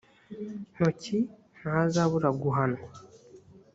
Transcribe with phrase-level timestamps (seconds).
[0.73, 1.17] ntoki
[1.57, 2.85] ntazabura guhanwa